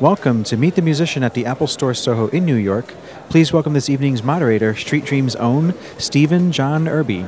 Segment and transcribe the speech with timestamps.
[0.00, 2.92] Welcome to Meet the Musician at the Apple Store Soho in New York.
[3.28, 7.26] Please welcome this evening's moderator, Street Dreams' own Stephen John Irby.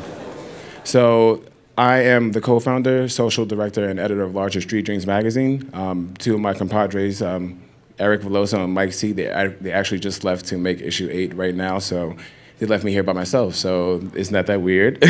[0.83, 1.45] So,
[1.79, 5.71] I am the co-founder, social director, and editor of Larger Street Dreams magazine.
[5.75, 7.63] Um, two of my compadres, um,
[8.01, 11.55] Eric Veloso and Mike C, they, they actually just left to make issue eight right
[11.55, 11.79] now.
[11.79, 12.17] So
[12.59, 13.55] they left me here by myself.
[13.55, 15.05] So it's not that weird.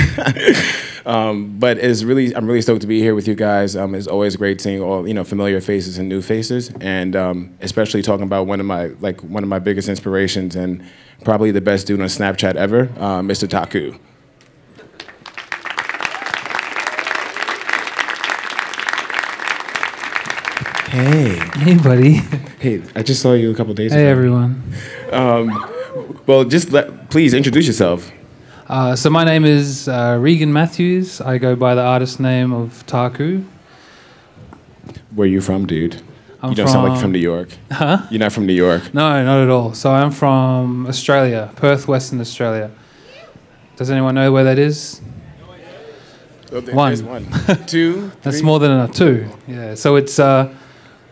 [1.06, 3.76] um, but it's really, I'm really stoked to be here with you guys.
[3.76, 7.56] Um, it's always great seeing all you know familiar faces and new faces, and um,
[7.60, 10.84] especially talking about one of my like one of my biggest inspirations and
[11.24, 13.48] probably the best dude on Snapchat ever, uh, Mr.
[13.48, 13.96] Taku.
[20.88, 21.38] Hey.
[21.56, 22.12] Hey, buddy.
[22.58, 24.06] Hey, I just saw you a couple days Hey, ago.
[24.06, 24.10] Hey,
[25.12, 25.75] everyone.
[26.26, 28.10] Well, just let, please introduce yourself.
[28.68, 31.20] Uh, so my name is uh, Regan Matthews.
[31.20, 33.44] I go by the artist name of Taku.
[35.14, 36.02] Where are you from, dude?
[36.42, 37.48] I'm you don't sound like you're from New York.
[37.70, 38.06] Huh?
[38.10, 38.92] You're not from New York.
[38.92, 39.72] No, not at all.
[39.72, 42.70] So I'm from Australia, Perth, Western Australia.
[43.76, 45.00] Does anyone know where that is?
[46.52, 46.88] Oh, there- One.
[46.90, 47.26] there's one.
[47.66, 48.12] Two.
[48.22, 49.28] That's more than a two.
[49.48, 49.74] Yeah.
[49.74, 50.54] So it's uh,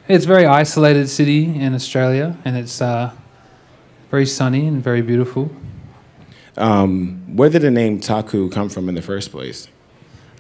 [0.09, 3.13] it's a very isolated city in Australia, and it's uh,
[4.11, 5.51] very sunny and very beautiful.
[6.57, 9.69] Um, where did the name Taku come from in the first place?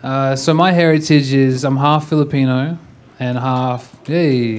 [0.02, 2.78] Uh, so my heritage is I'm half Filipino
[3.18, 4.58] and half hey.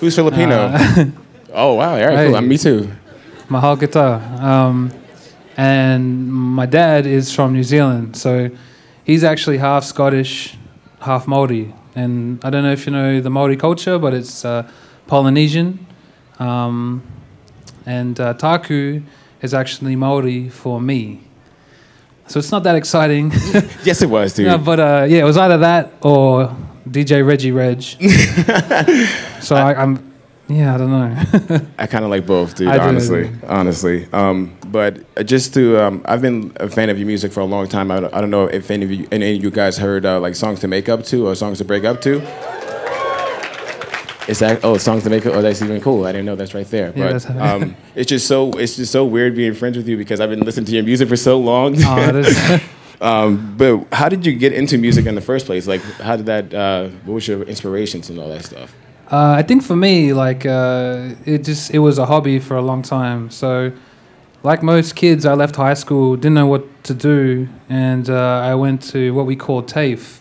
[0.00, 0.56] Who's Filipino?
[0.72, 1.04] Uh,
[1.52, 2.26] oh wow, right, Hey.
[2.26, 2.36] cool.
[2.36, 2.90] Uh, me too.
[3.48, 4.20] Mahal guitar.
[4.40, 4.90] Um,
[5.56, 8.50] and my dad is from New Zealand, so
[9.04, 10.56] he's actually half Scottish,
[11.00, 11.74] half Maori.
[11.94, 14.68] And I don't know if you know the Maori culture, but it's uh,
[15.06, 15.86] Polynesian.
[16.38, 17.02] Um,
[17.86, 19.02] and uh, Taku
[19.40, 21.20] is actually Maori for me.
[22.26, 23.32] So it's not that exciting.
[23.84, 24.46] Yes, it was, dude.
[24.46, 26.54] yeah, but uh, yeah, it was either that or
[26.88, 27.82] DJ Reggie Reg.
[29.40, 30.12] so I, I'm,
[30.48, 31.66] yeah, I don't know.
[31.78, 32.66] I kind of like both, dude.
[32.66, 32.82] I do.
[32.82, 34.08] honestly, honestly.
[34.12, 37.44] Um, but uh, just to, um, I've been a fan of your music for a
[37.44, 37.92] long time.
[37.92, 40.18] I don't, I don't know if any of you, any of you guys heard uh,
[40.18, 42.20] like songs to make up to or songs to break up to.
[44.28, 45.24] Is that oh songs to make?
[45.26, 46.04] Oh, that's even cool.
[46.04, 46.92] I didn't know that's right there.
[46.96, 49.96] Yeah, but that's- um, it's just so it's just so weird being friends with you
[49.96, 51.76] because I've been listening to your music for so long.
[51.78, 52.62] Oh, that is-
[53.00, 55.66] um, but how did you get into music in the first place?
[55.66, 56.52] Like, how did that?
[56.54, 58.74] Uh, what was your inspirations and all that stuff?
[59.10, 62.62] Uh, I think for me, like uh, it just it was a hobby for a
[62.62, 63.30] long time.
[63.30, 63.72] So,
[64.42, 68.54] like most kids, I left high school, didn't know what to do, and uh, I
[68.56, 70.20] went to what we call TAFE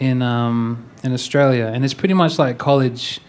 [0.00, 3.20] in um, in Australia, and it's pretty much like college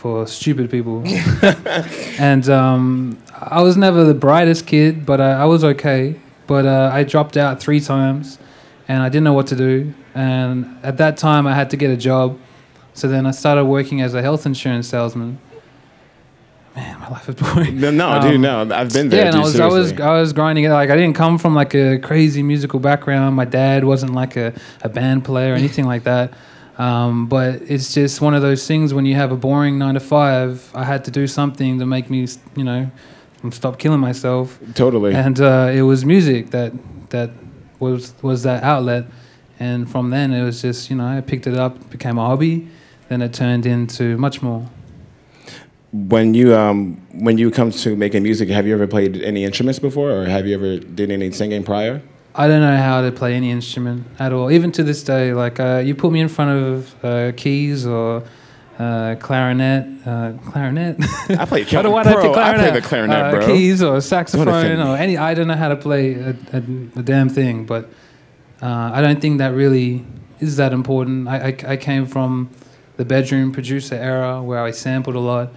[0.00, 1.02] for stupid people.
[2.18, 6.18] and um, I was never the brightest kid, but I, I was okay.
[6.46, 8.38] But uh, I dropped out three times,
[8.88, 9.92] and I didn't know what to do.
[10.14, 12.38] And at that time, I had to get a job.
[12.94, 15.38] So then I started working as a health insurance salesman.
[16.74, 17.78] Man, my life is boring.
[17.78, 18.62] No, no, Um, dude, no.
[18.72, 19.24] I've been there.
[19.24, 19.92] Yeah, and I dude, was, I was.
[20.00, 20.70] I was grinding it.
[20.70, 23.36] Like I didn't come from like a crazy musical background.
[23.36, 26.32] My dad wasn't like a, a band player or anything like that.
[26.78, 30.00] Um, but it's just one of those things when you have a boring nine to
[30.00, 30.70] five.
[30.74, 32.26] I had to do something to make me,
[32.56, 32.90] you know,
[33.50, 35.14] stop killing myself totally.
[35.14, 36.72] and uh, it was music that
[37.10, 37.30] that
[37.78, 39.06] was was that outlet
[39.58, 42.68] and from then it was just you know i picked it up became a hobby
[43.08, 44.66] then it turned into much more
[45.92, 49.80] When you um when you come to making music, have you ever played any instruments
[49.80, 52.00] before, or have you ever did any singing prior?
[52.34, 55.58] I don't know how to play any instrument at all even to this day like
[55.60, 58.22] uh, you put me in front of uh, keys or
[58.80, 60.96] uh, clarinet, uh, clarinet.
[61.28, 61.60] I play.
[61.66, 62.60] I don't want to bro, clarinet.
[62.60, 63.46] I play the clarinet, uh, bro.
[63.46, 65.18] Keys or saxophone or any.
[65.18, 66.62] I don't know how to play a, a,
[66.96, 67.90] a damn thing, but
[68.62, 70.06] uh, I don't think that really
[70.38, 71.28] is that important.
[71.28, 72.48] I, I, I came from
[72.96, 75.52] the bedroom producer era where I sampled a lot,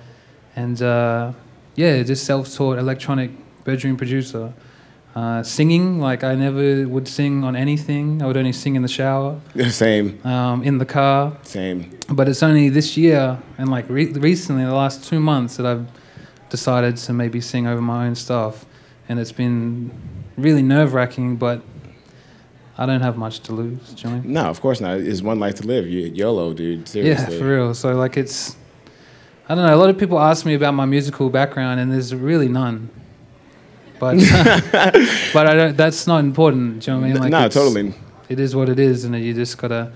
[0.55, 1.31] and uh,
[1.75, 3.31] yeah, just self-taught electronic
[3.63, 4.53] bedroom producer.
[5.15, 8.21] Uh, singing, like I never would sing on anything.
[8.23, 11.91] I would only sing in the shower, Same, um, in the car same.
[12.09, 15.85] but it's only this year and like re- recently, the last two months, that I've
[16.49, 18.65] decided to maybe sing over my own stuff,
[19.07, 19.91] and it's been
[20.35, 21.35] really nerve wracking.
[21.35, 21.61] But
[22.75, 23.93] I don't have much to lose.
[23.93, 24.33] Do you know what I mean?
[24.33, 24.97] No, of course not.
[24.97, 25.85] It's one life to live.
[25.87, 26.79] You YOLO, dude.
[26.79, 27.37] Yeah, Seriously.
[27.39, 27.73] for real.
[27.75, 28.55] So like it's,
[29.47, 29.75] I don't know.
[29.75, 32.89] A lot of people ask me about my musical background, and there's really none.
[34.03, 34.17] But
[35.33, 35.77] but I don't.
[35.77, 36.83] That's not important.
[36.83, 37.21] Do you know what I mean?
[37.21, 37.93] Like no, totally.
[38.27, 39.91] It is what it is, and you just gotta.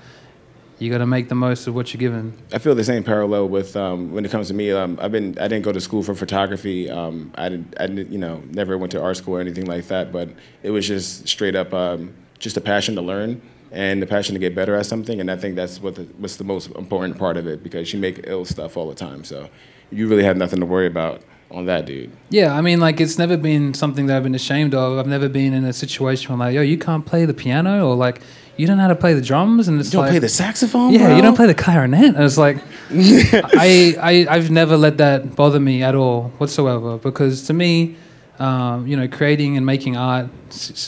[0.80, 2.38] You gotta make the most of what you're given.
[2.54, 4.72] I feel the same parallel with um, when it comes to me.
[4.72, 6.88] Um, I've been I didn't go to school for photography.
[6.90, 9.88] Um, I didn't I didn't you know never went to art school or anything like
[9.88, 10.12] that.
[10.12, 10.30] But
[10.64, 13.42] it was just straight up um, just a passion to learn.
[13.72, 15.20] and the passion to get better at something.
[15.20, 18.00] And I think that's what the, what's the most important part of it because you
[18.00, 19.24] make ill stuff all the time.
[19.26, 19.50] So
[19.92, 21.22] you really have nothing to worry about
[21.52, 22.12] on that, dude.
[22.30, 24.98] Yeah, I mean, like it's never been something that I've been ashamed of.
[24.98, 27.96] I've never been in a situation where like, yo, you can't play the piano, or
[27.96, 28.22] like
[28.58, 30.30] you don't know how to play the drums, and it's You don't like, play the
[30.30, 31.16] saxophone, yeah, bro?
[31.16, 32.16] you don't play the clarinet.
[32.16, 32.58] And it's like,
[32.92, 37.96] I, I, I've never let that bother me at all whatsoever because to me,
[38.40, 40.28] um, you know, creating and making art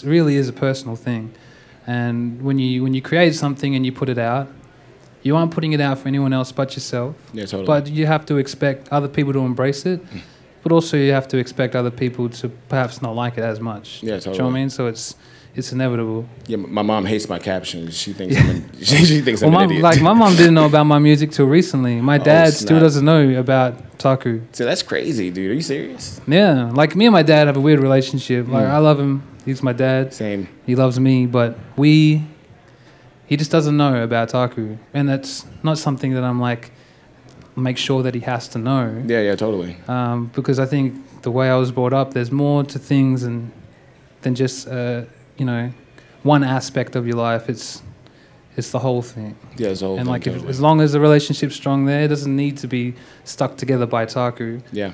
[0.03, 1.31] really is a personal thing,
[1.87, 4.47] and when you when you create something and you put it out,
[5.23, 7.15] you aren't putting it out for anyone else but yourself.
[7.33, 7.65] Yeah, totally.
[7.65, 9.99] But you have to expect other people to embrace it,
[10.63, 14.01] but also you have to expect other people to perhaps not like it as much.
[14.03, 14.69] Yeah, Do you know what I mean?
[14.69, 15.15] So it's
[15.55, 16.25] it's inevitable.
[16.47, 17.97] yeah, my mom hates my captions.
[18.01, 19.83] She thinks I'm an, she, she thinks Well, I'm an idiot.
[19.83, 21.99] like my mom didn't know about my music till recently.
[22.01, 24.41] My Oh, dad still doesn't know about Taku.
[24.51, 25.51] so that's crazy, dude.
[25.51, 26.21] Are you serious?
[26.27, 28.47] Yeah, like me and my dad have a weird relationship.
[28.47, 28.69] Like Mm.
[28.71, 29.23] I love him.
[29.45, 30.13] He's my dad.
[30.13, 30.47] Same.
[30.65, 32.23] He loves me, but we
[33.25, 36.71] he just doesn't know about Taku, and that's not something that I'm like
[37.55, 39.03] make sure that he has to know.
[39.05, 39.77] Yeah, yeah, totally.
[39.87, 43.51] um, because I think the way I was brought up, there's more to things than
[44.21, 45.03] than just uh,
[45.37, 45.71] you know
[46.23, 47.49] one aspect of your life.
[47.49, 47.81] It's
[48.57, 49.35] it's the whole thing.
[49.57, 52.03] Yeah, it's a whole and thing, like, if, as long as the relationship's strong, there
[52.03, 52.93] it doesn't need to be
[53.23, 54.61] stuck together by Taku.
[54.71, 54.91] yeah.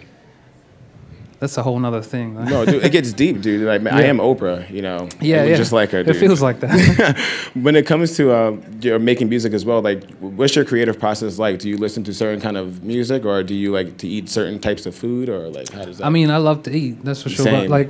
[1.40, 2.34] That's a whole nother thing.
[2.46, 3.68] No, dude, it gets deep, dude.
[3.68, 5.10] Like, man, I am Oprah, you know.
[5.20, 5.56] Yeah, yeah.
[5.58, 6.16] Just like her, dude.
[6.16, 7.18] it feels like that.
[7.54, 11.38] when it comes to uh, your making music as well, like, what's your creative process
[11.38, 11.60] like?
[11.60, 14.60] Do you listen to certain kind of music, or do you like to eat certain
[14.60, 16.06] types of food, or like how does that?
[16.06, 17.04] I mean, I love to eat.
[17.04, 17.46] That's for sure.
[17.46, 17.90] But like,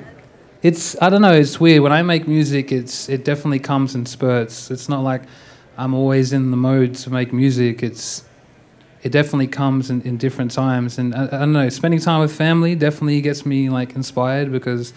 [0.64, 1.34] it's I don't know.
[1.34, 2.72] It's weird when I make music.
[2.72, 4.72] It's it definitely comes in spurts.
[4.72, 5.22] It's not like
[5.78, 7.84] I'm always in the mode to make music.
[7.84, 8.24] It's
[9.06, 10.98] it definitely comes in, in different times.
[10.98, 11.70] And I, I don't know.
[11.70, 14.94] Spending time with family definitely gets me like inspired because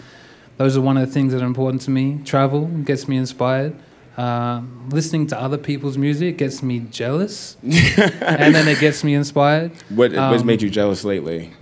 [0.57, 2.19] those are one of the things that are important to me.
[2.25, 3.75] Travel gets me inspired.
[4.17, 9.71] Um, listening to other people's music gets me jealous, and then it gets me inspired.
[9.87, 11.53] what what's um, made you jealous lately?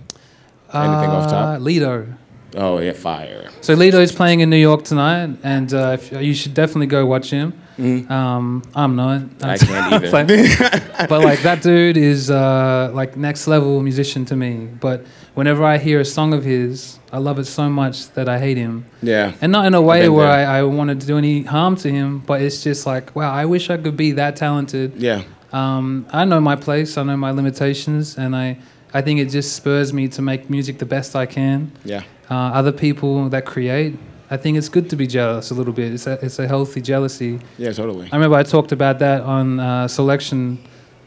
[0.72, 1.56] Anything off top?
[1.56, 2.14] Uh, Lido.
[2.56, 3.48] Oh yeah, fire.
[3.60, 7.30] So Lido's playing in New York tonight, and uh, if, you should definitely go watch
[7.30, 7.52] him.
[7.78, 9.22] Um, I'm not.
[9.42, 10.10] I can't either.
[10.98, 14.66] but, but, like that dude is uh, like next level musician to me.
[14.80, 18.38] But whenever I hear a song of his, I love it so much that I
[18.38, 20.28] hate him, Yeah, and not in a way where.
[20.28, 22.18] I, I wanted to do any harm to him.
[22.18, 24.96] But it's just like, wow, I wish I could be that talented.
[24.96, 25.22] yeah,
[25.52, 26.96] Um, I know my place.
[26.98, 28.58] I know my limitations, and I
[28.92, 32.34] I think it just spurs me to make music the best I can yeah, uh,
[32.34, 33.98] other people that create.
[34.30, 35.92] I think it's good to be jealous a little bit.
[35.94, 37.40] It's a, it's a healthy jealousy.
[37.56, 38.08] yeah, totally.
[38.12, 40.58] I remember I talked about that on uh, Selection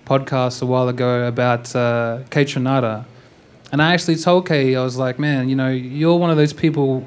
[0.05, 3.05] podcast a while ago about uh, Kaytranada.
[3.71, 6.51] And I actually told Kay, I was like, man, you know, you're one of those
[6.51, 7.05] people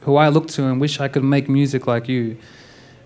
[0.00, 2.36] who I look to and wish I could make music like you.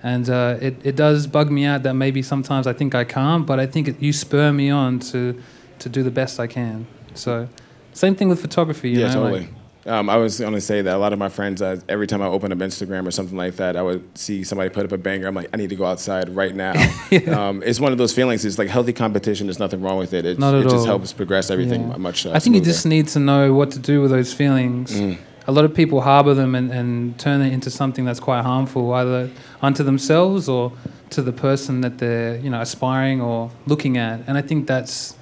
[0.02, 3.46] And uh, it, it does bug me out that maybe sometimes I think I can't,
[3.46, 5.40] but I think it, you spur me on to,
[5.78, 6.86] to do the best I can.
[7.14, 7.48] So,
[7.92, 9.22] same thing with photography, you yeah, know?
[9.22, 9.59] like- totally.
[9.86, 12.20] Um, I was going to say that a lot of my friends, uh, every time
[12.20, 14.98] I open up Instagram or something like that, I would see somebody put up a
[14.98, 15.26] banger.
[15.26, 16.72] I'm like, I need to go outside right now.
[17.34, 18.44] um, it's one of those feelings.
[18.44, 19.46] It's like healthy competition.
[19.46, 20.26] There's nothing wrong with it.
[20.26, 21.96] It, Not it at just helps progress everything Yeah.
[21.96, 22.26] much.
[22.26, 24.92] Uh, I think you just need to know what to do with those feelings.
[24.92, 25.18] Mm.
[25.46, 28.92] A lot of people harbor them and, and turn it into something that's quite harmful,
[28.92, 29.30] either
[29.62, 30.72] unto themselves or
[31.08, 34.20] to the person that they're you know aspiring or looking at.
[34.28, 35.16] And I think that's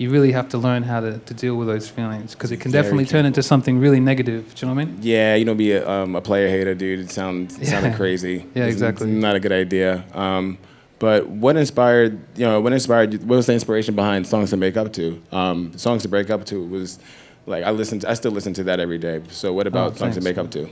[0.00, 2.70] you really have to learn how to, to deal with those feelings because it can
[2.70, 4.54] Very definitely turn into something really negative.
[4.54, 4.98] Do you know what I mean?
[5.02, 7.00] Yeah, you know, be a, um, a player hater, dude.
[7.00, 8.36] It sounds it sounded crazy.
[8.54, 9.08] Yeah, It's- exactly.
[9.10, 10.02] Not a good idea.
[10.14, 10.56] Um,
[10.98, 13.12] but what inspired, you know, what inspired?
[13.28, 15.20] What was the inspiration behind songs to make up to?
[15.32, 16.98] Um, songs to break up to was
[17.46, 18.04] like I listened.
[18.06, 19.20] I still listen to that every day.
[19.30, 20.70] So what about Oh, songs to make up to?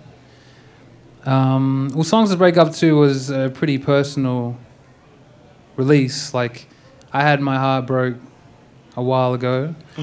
[1.26, 4.56] Um, well, Songs to Break Up To was a pretty personal
[5.76, 6.32] release.
[6.32, 6.66] Like,
[7.12, 8.16] I had my heart broke
[8.98, 9.74] a while ago.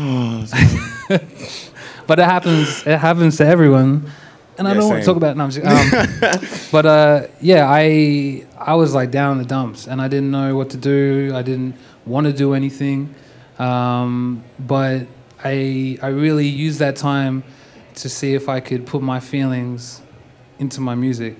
[2.07, 2.87] but it happens.
[2.87, 4.09] It happens to everyone,
[4.57, 5.37] and I don't want to talk about it.
[5.37, 10.01] No, just, um, but uh, yeah, I I was like down in the dumps, and
[10.01, 11.33] I didn't know what to do.
[11.35, 11.75] I didn't
[12.05, 13.13] want to do anything,
[13.59, 15.07] um, but
[15.43, 17.43] I I really used that time
[17.95, 20.01] to see if I could put my feelings
[20.57, 21.35] into my music.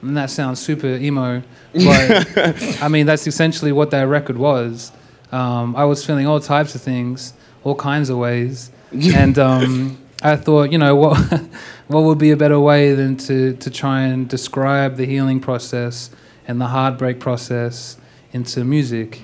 [0.00, 1.42] And that sounds super emo,
[1.72, 2.38] but
[2.82, 4.92] I mean that's essentially what that record was.
[5.34, 10.36] Um, I was feeling all types of things, all kinds of ways, and um, I
[10.36, 11.18] thought, you know, what
[11.88, 16.10] what would be a better way than to to try and describe the healing process
[16.46, 17.96] and the heartbreak process
[18.32, 19.22] into music,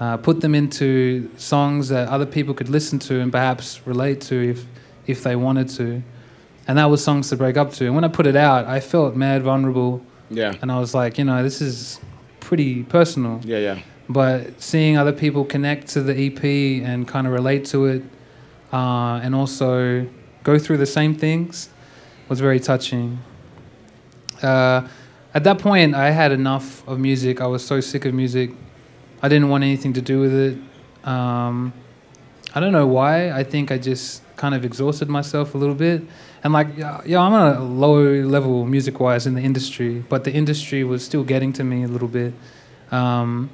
[0.00, 4.50] uh, put them into songs that other people could listen to and perhaps relate to
[4.50, 4.66] if
[5.06, 6.02] if they wanted to,
[6.66, 7.86] and that was songs to break up to.
[7.86, 11.16] And when I put it out, I felt mad vulnerable Yeah, and I was like,
[11.16, 12.00] you know, this is
[12.40, 13.40] pretty personal.
[13.44, 13.78] Yeah, yeah.
[14.08, 16.42] But seeing other people connect to the EP
[16.82, 18.02] and kind of relate to it,
[18.72, 20.08] uh, and also
[20.44, 21.68] go through the same things,
[22.28, 23.18] was very touching.
[24.42, 24.88] Uh,
[25.34, 27.40] at that point, I had enough of music.
[27.40, 28.50] I was so sick of music.
[29.22, 30.58] I didn't want anything to do with it.
[31.06, 31.72] Um,
[32.54, 33.30] I don't know why.
[33.30, 36.02] I think I just kind of exhausted myself a little bit.
[36.42, 40.32] And like, yeah, I'm on a low level music wise in the industry, but the
[40.32, 42.32] industry was still getting to me a little bit.
[42.90, 43.50] Um,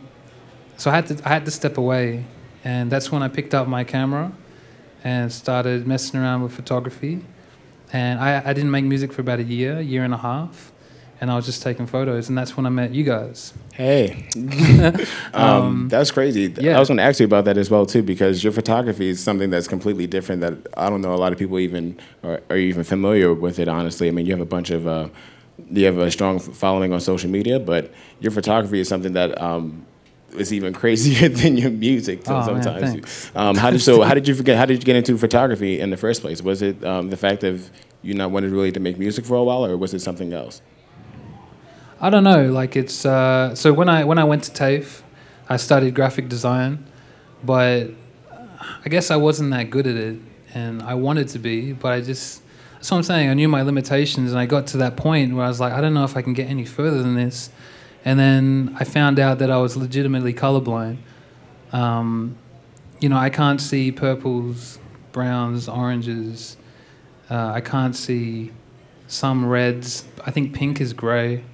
[0.77, 2.25] so I had to I had to step away,
[2.65, 4.33] and that's when I picked up my camera
[5.03, 7.23] and started messing around with photography.
[7.93, 10.73] And I, I didn't make music for about a year, year and a half,
[11.21, 13.55] and I was just taking photos, and that's when I met you guys.
[13.73, 14.29] Hey,
[15.35, 16.53] um, that's crazy.
[16.59, 16.77] yeah.
[16.77, 19.23] I was going to ask you about that as well too, because your photography is
[19.23, 20.41] something that's completely different.
[20.41, 23.69] That I don't know a lot of people even are, are even familiar with it.
[23.69, 25.09] Honestly, I mean, you have a bunch of uh,
[25.71, 29.87] you have a strong following on social media, but your photography is something that um,
[30.37, 32.23] is even crazier than your music.
[32.27, 32.91] Oh, man, sometimes.
[32.91, 33.33] thanks.
[33.35, 34.03] um, how did so?
[34.03, 34.57] How did you forget?
[34.57, 36.43] How did you get into photography in the first place?
[36.43, 37.71] Was it um, the fact of
[38.03, 40.61] you not wanted really to make music for a while, or was it something else?
[42.01, 42.51] I don't know.
[42.51, 45.03] Like it's uh, so when I when I went to TAFE,
[45.49, 46.87] I studied graphic design,
[47.43, 47.91] but
[48.85, 50.19] I guess I wasn't that good at it,
[50.53, 52.43] and I wanted to be, but I just
[52.75, 53.31] that's what I'm saying.
[53.31, 55.81] I knew my limitations, and I got to that point where I was like, I
[55.81, 57.49] don't know if I can get any further than this,
[58.05, 60.99] and then I found out that I was legitimately colorblind.
[61.73, 62.37] Um,
[63.01, 64.79] you know, I can't see purples,
[65.13, 66.57] browns, oranges.
[67.31, 68.53] Uh, I can't see
[69.09, 70.05] some reds.
[70.25, 71.45] I think pink is grey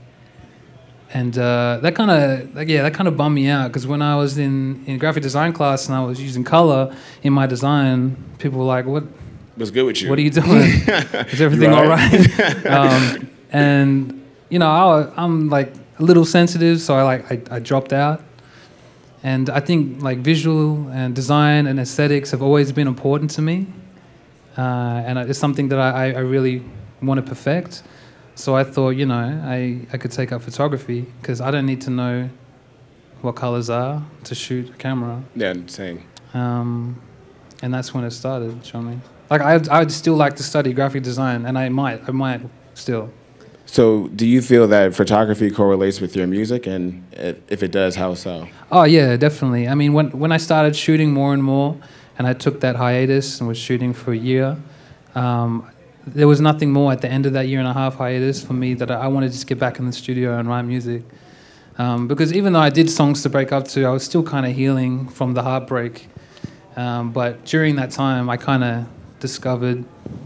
[1.13, 4.03] and uh, that kind of like, yeah that kind of bummed me out because when
[4.03, 8.17] I was in in graphic design class and I was using color in my design,
[8.39, 9.05] people were like, "What?
[9.57, 10.09] What's good with you?
[10.09, 10.47] What are you doing?
[11.33, 16.95] Is everything all right?" um, and you know, I, I'm like a little sensitive, so
[16.95, 18.23] I like I, I dropped out.
[19.23, 23.67] And I think like visual and design and aesthetics have always been important to me,
[24.57, 26.65] uh, and it's something that I, I really
[27.03, 27.83] want to perfect.
[28.35, 31.83] So I thought, you know, I, I could take up photography because I don't need
[31.83, 32.31] to know
[33.21, 35.23] what colors are to shoot a camera.
[35.37, 36.05] Yeah, same.
[36.33, 37.03] Um,
[37.61, 39.01] and that's when it started, show me.
[39.29, 42.41] Like I, I'd still like to study graphic design, and I might, I might
[42.73, 43.11] still.
[43.73, 47.05] So, do you feel that photography correlates with your music, and
[47.49, 48.49] if it does, how so?
[48.73, 49.69] Oh yeah, definitely.
[49.69, 51.77] I mean, when when I started shooting more and more,
[52.19, 54.57] and I took that hiatus and was shooting for a year,
[55.15, 55.71] um,
[56.05, 58.55] there was nothing more at the end of that year and a half hiatus for
[58.55, 61.05] me that I, I wanted to just get back in the studio and write music.
[61.79, 64.47] Um, because even though I did songs to break up to, I was still kind
[64.47, 66.09] of healing from the heartbreak.
[66.75, 68.87] Um, but during that time, I kind of
[69.21, 69.85] discovered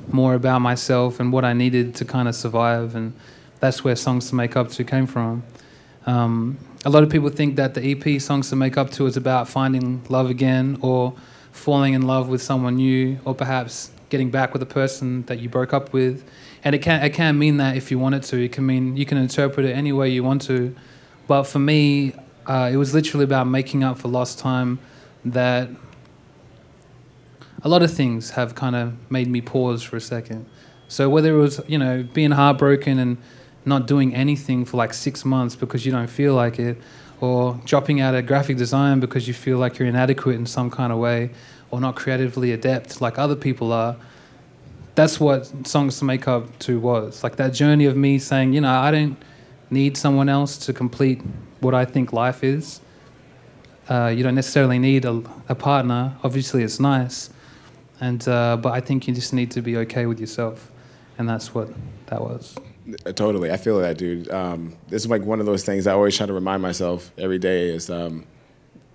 [0.09, 3.13] more about myself and what I needed to kind of survive, and
[3.61, 5.43] that's where Songs to Make Up to came from.
[6.07, 9.17] Um, a lot of people think that the EP Songs to Make Up to is
[9.17, 11.15] about finding love again or
[11.51, 15.49] falling in love with someone new or perhaps getting back with a person that you
[15.49, 16.25] broke up with.
[16.63, 18.45] And it can it can mean that if you want it to.
[18.45, 20.75] It can mean you can interpret it any way you want to.
[21.27, 22.15] But for me,
[22.47, 24.79] uh, it was literally about making up for lost time
[25.25, 25.71] that
[27.65, 30.47] a lot of things have kind of made me pause for a second.
[30.87, 33.17] So whether it was, you know, being heartbroken and
[33.65, 36.77] not doing anything for like six months because you don't feel like it,
[37.21, 40.93] or dropping out of graphic design because you feel like you're inadequate in some kind
[40.93, 41.31] of way,
[41.71, 43.97] or not creatively adept like other people are,
[44.95, 47.25] that's what Songs to Make Up to was.
[47.25, 49.17] Like that journey of me saying, you know, I don't
[49.71, 51.23] need someone else to complete
[51.61, 52.81] what I think life is.
[53.89, 56.17] Uh, you don't necessarily need a, a partner.
[56.23, 57.31] Obviously, it's nice,
[58.01, 60.71] and uh, but I think you just need to be okay with yourself,
[61.19, 61.69] and that's what
[62.07, 62.55] that was.
[63.07, 64.31] Uh, Totally, I feel that, dude.
[64.31, 67.39] Um, this is like one of those things I always try to remind myself every
[67.39, 68.27] day is um,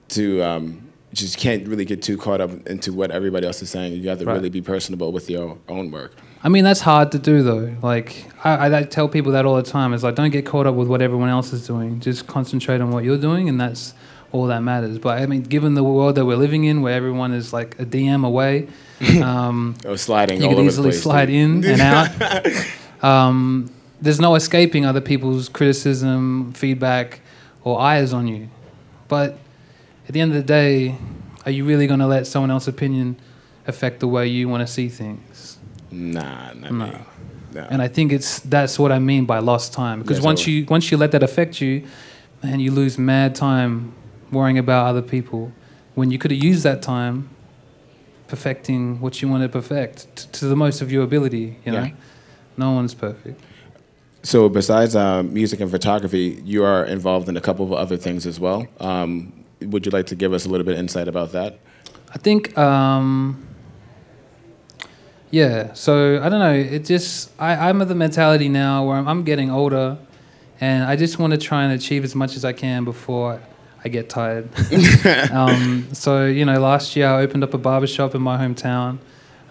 [0.10, 3.94] to um, just can't really get too caught up into what everybody else is saying.
[3.94, 4.36] You have to Right.
[4.36, 6.14] really be personable with your own work.
[6.44, 7.76] I mean, that's hard to do though.
[7.82, 9.94] Like I, I, I tell people that all the time.
[9.94, 12.00] It's like don't get caught up with what everyone else is doing.
[12.00, 13.94] Just concentrate on what you're doing, and that's
[14.32, 15.00] all that matters.
[15.00, 17.86] But I mean, given the world that we're living in, where everyone is like a
[17.86, 18.68] DM away,
[19.24, 21.04] um, Oh, sliding you over easily the place.
[21.04, 21.82] slide in and
[23.02, 23.04] out.
[23.04, 27.22] um, there's no escaping other people's criticism, feedback,
[27.64, 28.50] or eyes on you.
[29.08, 29.38] But
[30.08, 30.96] at the end of the day,
[31.46, 33.18] are you really going to let someone else's opinion
[33.68, 35.58] affect the way you want to see things?
[35.92, 36.86] Nah, not No.
[36.86, 36.92] me.
[37.52, 37.68] No.
[37.72, 40.02] And I think it's that's what I mean by lost time.
[40.02, 41.84] Because once you once you let that affect you,
[42.44, 43.94] man, you lose mad time
[44.32, 45.52] worrying about other people
[45.96, 47.28] when you could have used that time
[48.30, 51.58] perfecting what you want to perfect t- to the most of your ability.
[51.66, 51.92] You know, Yeah.
[52.58, 53.42] no one's perfect.
[54.24, 58.26] So besides um, music and photography, you are involved in a couple of other things
[58.26, 58.68] as well.
[58.80, 61.60] Um, would you like to give us a little bit of insight about that?
[62.14, 63.46] I think, um,
[65.32, 65.74] yeah.
[65.74, 66.54] So I don't know.
[66.54, 69.98] It just I, I'm of the mentality now where I'm, I'm getting older,
[70.60, 73.40] and I just want to try and achieve as much as I can before
[73.84, 74.50] I get tired.
[75.32, 79.00] um, so you know, last year I opened up a barbershop in my hometown,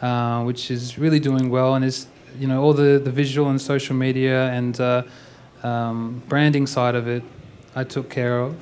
[0.02, 2.06] uh, which is really doing well, and is
[2.38, 5.02] you know all the the visual and social media and uh,
[5.62, 7.22] um, branding side of it,
[7.74, 8.56] I took care of.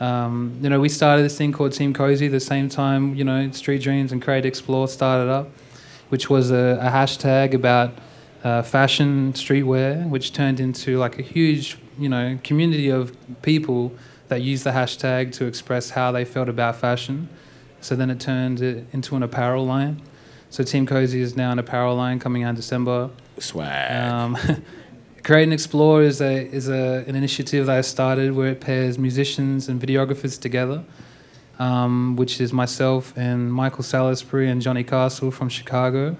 [0.00, 3.50] Um, you know, we started this thing called Team Cozy the same time, you know,
[3.52, 5.50] Street Dreams and Create Explore started up,
[6.08, 7.92] which was a, a hashtag about
[8.42, 13.92] uh, fashion streetwear, which turned into like a huge, you know, community of people
[14.34, 17.28] that used the hashtag to express how they felt about fashion.
[17.80, 20.02] So then it turned it into an apparel line.
[20.50, 23.10] So Team Cozy is now an apparel line coming out in December.
[23.38, 23.92] Swag.
[23.92, 24.36] Um,
[25.22, 28.98] Create and Explore is a is a an initiative that I started where it pairs
[28.98, 30.82] musicians and videographers together,
[31.60, 36.16] um, which is myself and Michael Salisbury and Johnny Castle from Chicago.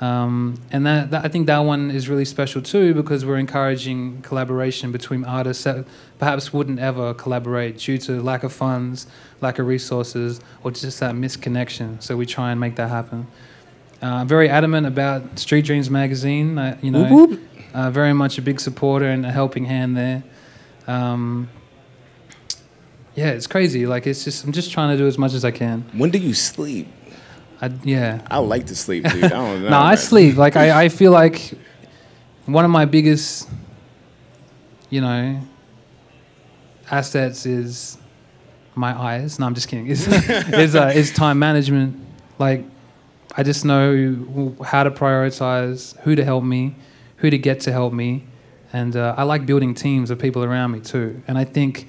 [0.00, 4.20] Um, and that, that I think that one is really special too because we're encouraging
[4.20, 5.86] collaboration between artists that
[6.18, 9.06] perhaps wouldn't ever collaborate due to lack of funds,
[9.40, 12.02] lack of resources, or just that misconnection.
[12.02, 13.26] So we try and make that happen.
[14.02, 16.58] Uh, I'm very adamant about Street Dreams magazine.
[16.58, 17.40] I, you know, Whoop, whoop.
[17.72, 20.22] uh, very much a big supporter and a helping hand there.
[20.86, 21.48] Um,
[23.14, 23.86] yeah, it's crazy.
[23.86, 25.86] Like it's just I'm just trying to do as much as I can.
[25.94, 26.86] When do you sleep?
[27.60, 28.26] I, yeah.
[28.30, 29.24] I like to sleep, dude.
[29.24, 29.70] I don't know.
[29.70, 30.36] No, I sleep.
[30.36, 31.52] Like I, I feel like
[32.44, 33.48] one of my biggest,
[34.90, 35.40] you know,
[36.90, 37.98] assets is
[38.74, 39.38] my eyes.
[39.38, 39.86] No, I'm just kidding.
[39.88, 41.98] Is is, uh, is time management.
[42.38, 42.64] Like
[43.36, 46.76] I just know how to prioritize, who to help me,
[47.16, 48.24] who to get to help me,
[48.72, 51.22] and uh, I like building teams of people around me too.
[51.26, 51.88] And I think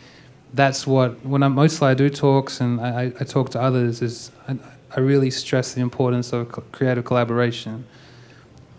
[0.54, 4.02] that's what when I mostly I do talks and I, I I talk to others
[4.02, 4.58] is I,
[4.96, 7.86] I really stress the importance of creative collaboration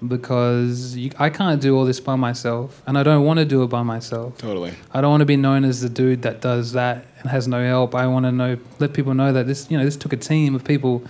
[0.07, 3.62] because you, I can't do all this by myself, and I don't want to do
[3.62, 4.38] it by myself.
[4.38, 4.73] Totally.
[4.92, 7.64] I don't want to be known as the dude that does that and has no
[7.64, 7.94] help.
[7.94, 10.55] I want to know, let people know that this, you know, this took a team
[10.55, 11.03] of people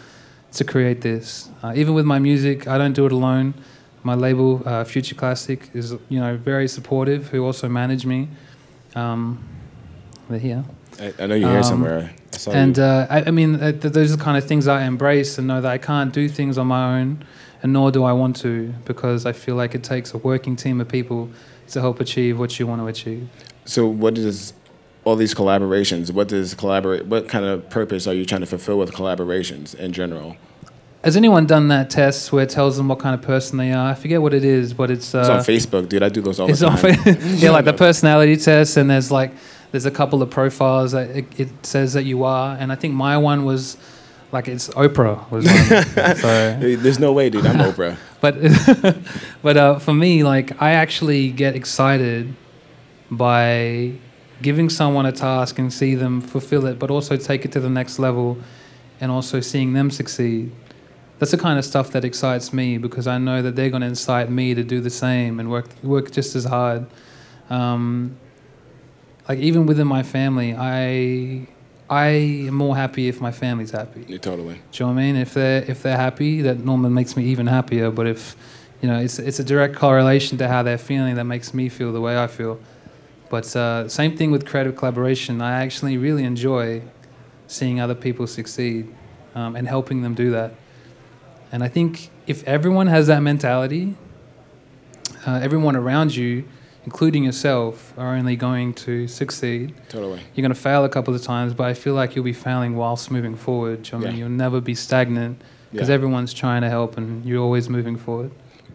[0.52, 1.50] to create this.
[1.62, 3.54] Uh, even with my music, I don't do it alone.
[4.02, 7.28] My label, uh, Future Classic, is you know very supportive.
[7.28, 8.28] Who also manage me.
[8.94, 9.46] Um,
[10.30, 10.64] they're here.
[11.00, 12.10] I, I know you're here Um, somewhere.
[12.32, 14.84] Saw And uh, I, I mean, uh, th- those are the kind of things I
[14.84, 17.24] embrace and know that I can't do things on my own,
[17.62, 20.80] and nor do I want to, because I feel like it takes a working team
[20.80, 21.30] of people
[21.68, 23.28] to help achieve what you want to achieve.
[23.64, 24.52] so, what does
[25.04, 26.10] all these collaborations?
[26.12, 27.06] What does collaborate?
[27.06, 30.36] What kind of purpose are you trying to fulfill with collaborations in general?
[31.04, 33.90] Has anyone done that test where it tells them what kind of person they are?
[33.90, 35.14] I forget what it is, but it's.
[35.14, 36.02] Uh, It's on Facebook, dude.
[36.02, 36.76] I do those all the time.
[36.76, 39.32] fa- yeah, like the personality test, and there's like
[39.70, 42.94] there's a couple of profiles that it, it says that you are, and I think
[42.94, 43.76] my one was
[44.32, 46.16] like it's Oprah was one.
[46.16, 47.46] so, There's no way, dude.
[47.46, 47.96] I'm Oprah.
[48.20, 48.36] but
[49.42, 52.34] but uh, for me, like I actually get excited
[53.10, 53.92] by
[54.42, 57.70] giving someone a task and see them fulfill it, but also take it to the
[57.70, 58.38] next level,
[59.00, 60.52] and also seeing them succeed.
[61.18, 63.88] That's the kind of stuff that excites me because I know that they're going to
[63.88, 66.86] incite me to do the same and work work just as hard.
[67.50, 68.16] Um,
[69.28, 71.46] like even within my family, I
[71.90, 72.06] I
[72.48, 74.04] am more happy if my family's happy.
[74.08, 74.54] Yeah, totally.
[74.54, 75.16] Do you know what I mean?
[75.16, 77.90] If they're if they're happy, that normally makes me even happier.
[77.90, 78.36] But if
[78.82, 81.92] you know, it's it's a direct correlation to how they're feeling that makes me feel
[81.92, 82.60] the way I feel.
[83.30, 85.42] But uh, same thing with creative collaboration.
[85.42, 86.82] I actually really enjoy
[87.46, 88.94] seeing other people succeed
[89.34, 90.54] um, and helping them do that.
[91.52, 93.94] And I think if everyone has that mentality,
[95.26, 96.44] uh, everyone around you,
[96.88, 99.74] including yourself, are only going to succeed.
[99.90, 100.20] Totally.
[100.34, 102.76] You're going to fail a couple of times, but I feel like you'll be failing
[102.76, 103.80] whilst moving forward.
[103.92, 104.16] I mean, yeah.
[104.18, 105.34] you'll never be stagnant
[105.70, 105.96] because Yeah.
[105.96, 108.30] everyone's trying to help and you're always moving forward.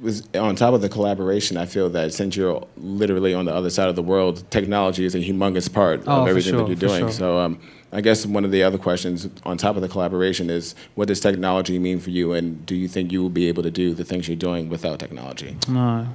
[0.10, 3.70] was on top of the collaboration, I feel that since you're literally on the other
[3.78, 6.90] side of the world, technology is a humongous part Oh, of everything sure, that you're
[6.90, 7.04] doing.
[7.06, 7.12] sure.
[7.12, 7.54] So um,
[7.94, 9.18] I guess one of the other questions
[9.50, 12.88] on top of the collaboration is, what does technology mean for you, and do you
[12.90, 15.56] think you will be able to do the things you're doing without technology?
[15.70, 16.08] No.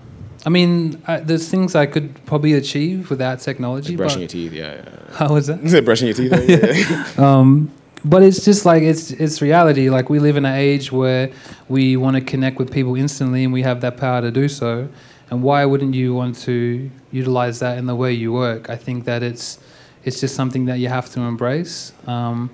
[0.46, 3.90] I mean, I, there's things I could probably achieve without technology.
[3.90, 4.74] Like brushing your teeth, yeah.
[4.74, 5.16] yeah.
[5.16, 5.61] How was that?
[5.64, 6.33] Is it brushing your teeth?
[6.48, 7.12] Yeah.
[7.18, 7.72] um,
[8.05, 9.90] but it's just like it's it's reality.
[9.90, 11.31] Like we live in an age where
[11.68, 14.88] we want to connect with people instantly, and we have that power to do so.
[15.31, 18.70] And why wouldn't you want to utilize that in the way you work?
[18.70, 19.59] I think that it's
[20.05, 21.92] it's just something that you have to embrace.
[22.07, 22.51] Um,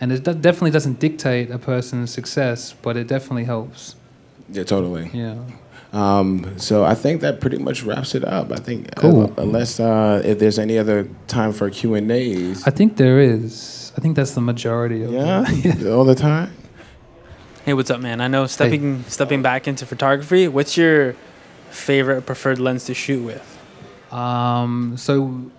[0.00, 3.96] and it do- definitely doesn't dictate a person's success, but it definitely helps.
[4.50, 5.10] yeah, totally.
[5.12, 5.36] Yeah.
[5.94, 8.50] Um, so I think that pretty much wraps it up.
[8.50, 12.66] I think uh, unless uh, if there's any other time for Q and A's.
[12.66, 13.92] I think there is.
[13.96, 15.92] I think that's the majority of Yeah, them.
[15.92, 16.50] all the time.
[17.64, 18.20] Hey, what's up, man?
[18.20, 20.48] I know stepping stepping back into photography.
[20.48, 21.14] What's your
[21.70, 23.46] favorite preferred lens to shoot with?
[24.12, 25.50] Um, so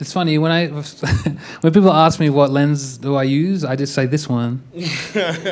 [0.00, 0.68] it's funny when I
[1.60, 4.62] when people ask me what lens do I use, I just say this one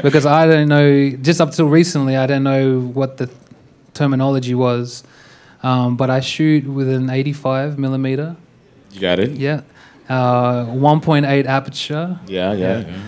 [0.03, 1.11] because I don't know.
[1.11, 3.29] Just up till recently, I don't know what the
[3.95, 5.05] terminology was.
[5.63, 8.37] Um, but I shoot with an 85 millimeter.
[8.93, 9.33] You got it.
[9.33, 9.63] Yeah,
[10.09, 12.19] uh, 1.8 aperture.
[12.27, 12.81] Yeah, yeah.
[12.81, 12.99] Yeah.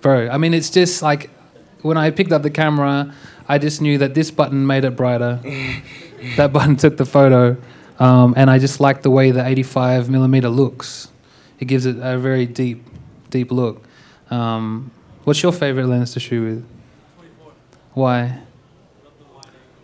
[0.00, 1.30] Bro, I mean, it's just like
[1.82, 3.12] when I picked up the camera,
[3.48, 5.40] I just knew that this button made it brighter.
[6.36, 7.56] that button took the photo,
[7.98, 11.08] um, and I just like the way the 85 millimeter looks.
[11.58, 12.84] It gives it a very deep,
[13.28, 13.84] deep look.
[14.30, 14.90] Um,
[15.24, 16.68] what's your favorite lens to shoot with?
[17.92, 18.40] Why?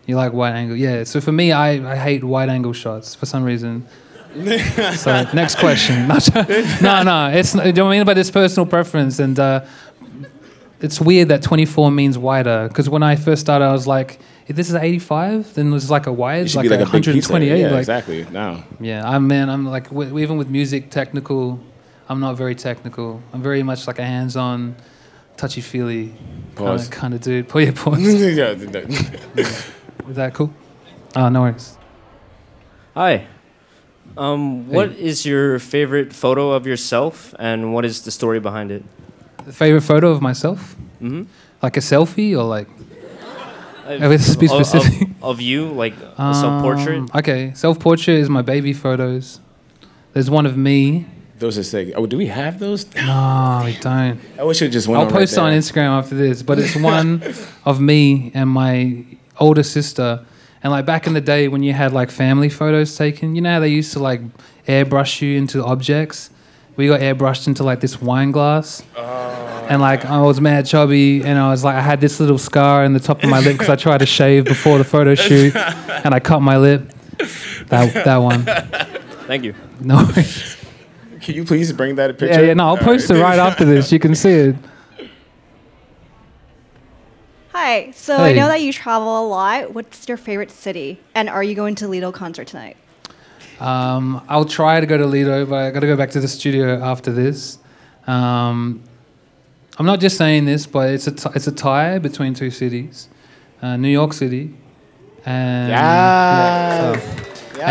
[0.07, 1.03] You like wide angle, yeah.
[1.03, 3.85] So for me, I, I hate wide angle shots for some reason.
[4.95, 6.07] so next question.
[6.81, 7.53] no, no, it's.
[7.53, 8.05] Do you know what I mean?
[8.05, 9.65] But it's personal preference, and uh,
[10.79, 12.67] it's weird that 24 means wider.
[12.69, 16.07] Because when I first started, I was like, if this is 85, then it's like
[16.07, 17.11] a wide, like, like a a pizza.
[17.11, 17.59] 128.
[17.59, 18.25] Yeah, like, exactly.
[18.31, 18.63] No.
[18.79, 19.49] yeah, I'm man.
[19.49, 21.59] I'm like w- even with music, technical.
[22.07, 23.21] I'm not very technical.
[23.33, 24.77] I'm very much like a hands-on,
[25.35, 26.13] touchy-feely
[26.55, 27.49] kind of, dude.
[27.49, 28.01] Pull your pause.
[28.01, 29.73] Yeah, th-
[30.09, 30.51] Is that cool?
[31.15, 31.77] Oh, no worries.
[32.95, 33.27] Hi.
[34.15, 38.83] Um, what is your favorite photo of yourself, and what is the story behind it?
[39.51, 40.75] Favorite photo of myself?
[41.01, 41.23] Mm-hmm.
[41.61, 42.67] Like a selfie or like?
[43.89, 45.07] Oh, let's be of, specific.
[45.21, 46.97] of you, like a self-portrait.
[46.99, 49.39] Um, okay, self-portrait is my baby photos.
[50.13, 51.05] There's one of me.
[51.39, 51.93] those are sick.
[51.95, 52.85] Oh, do we have those?
[52.95, 54.19] No, we don't.
[54.37, 55.57] I wish it just went I'll on post it right on.
[55.57, 57.23] Instagram after this, but it's one
[57.65, 59.05] of me and my
[59.39, 60.25] older sister.
[60.63, 63.53] And like back in the day when you had like family photos taken, you know
[63.53, 64.21] how they used to like
[64.67, 66.29] airbrush you into objects?
[66.75, 68.83] We got airbrushed into like this wine glass.
[68.95, 69.65] Ah.
[69.69, 72.85] And like I was mad chubby, and I was like I had this little scar
[72.85, 75.55] in the top of my lip because I tried to shave before the photo shoot,
[75.55, 76.89] and I cut my lip.
[77.67, 78.43] That that one.
[79.25, 79.55] Thank you.
[79.81, 80.07] No.
[81.21, 82.39] Can you please bring that picture?
[82.39, 82.53] Yeah, yeah.
[82.53, 83.19] No, I'll All post right.
[83.19, 83.91] it right after this.
[83.91, 84.55] You can see it.
[87.59, 87.89] Hi.
[87.89, 88.39] So I Hey.
[88.39, 89.73] know that you travel a lot.
[89.73, 90.99] What's your favorite city?
[91.15, 92.77] And are you going to Lido concert tonight?
[93.59, 96.27] Um, I'll try to go to Lido, but I got to go back to the
[96.27, 97.57] studio after this.
[98.05, 98.83] Um,
[99.79, 103.09] I'm not just saying this, but it's a t- it's a tie between two cities,
[103.63, 104.53] uh, New York City,
[105.25, 107.01] and yeah, so-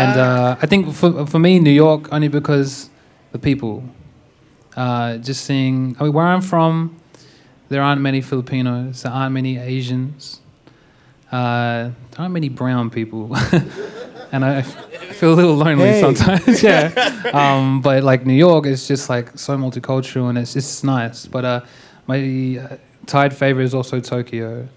[0.03, 2.89] and uh, I think for for me, New York only because
[3.31, 3.83] the people.
[4.75, 6.75] Uh, just seeing, I mean, where I'm from,
[7.69, 10.39] there aren't many Filipinos, there aren't many Asians,
[11.31, 13.35] uh, there aren't many brown people,
[14.31, 16.01] and I feel a little lonely Hey.
[16.01, 16.63] sometimes.
[16.69, 21.25] yeah, um, but like New York is just like so multicultural and it's it's nice.
[21.25, 21.61] But uh,
[22.07, 24.67] my uh, tied favorite is also Tokyo.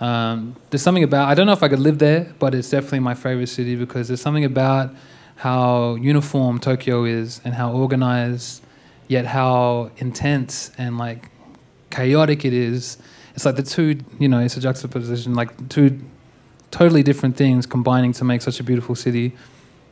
[0.00, 3.00] Um, there's something about I don't know if I could live there, but it's definitely
[3.00, 4.90] my favorite city because there's something about
[5.36, 8.62] how uniform Tokyo is and how organized,
[9.08, 11.30] yet how intense and like
[11.94, 12.98] chaotic it is.
[13.34, 16.00] It's like the two, you know, it's a juxtaposition, like two
[16.70, 19.32] totally different things combining to make such a beautiful city.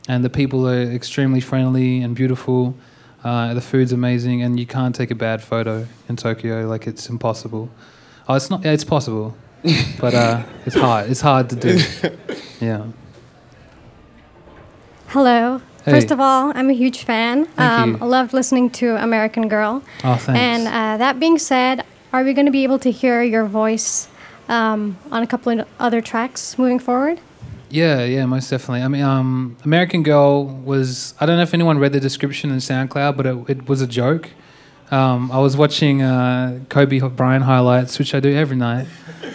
[0.07, 2.75] And the people are extremely friendly and beautiful.
[3.23, 6.67] Uh, the food's amazing, and you can't take a bad photo in Tokyo.
[6.67, 7.69] Like it's impossible.
[8.27, 8.65] Oh, it's not.
[8.65, 9.33] Yeah, it's possible,
[9.99, 11.09] but uh, it's hard.
[11.09, 11.79] It's hard to do.
[12.61, 12.85] Yeah.
[15.07, 15.61] Hello.
[15.83, 15.91] Hey.
[15.91, 17.45] First of all, I'm a huge fan.
[17.45, 17.97] Thank you.
[18.01, 19.83] I loved listening to American Girl.
[20.05, 20.29] Oh, thanks.
[20.29, 21.83] And uh, that being said,
[22.13, 24.07] are we going to be able to hear your voice
[24.47, 27.19] um, on a couple of other tracks moving forward?
[27.69, 28.83] Yeah, yeah, most definitely.
[28.83, 31.15] I mean, um, American Girl was.
[31.19, 33.87] I don't know if anyone read the description in SoundCloud, but it, it was a
[33.87, 34.29] joke.
[34.91, 38.85] Um, I was watching uh, Kobe Bryant highlights, which I do every night,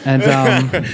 [0.04, 0.84] and um,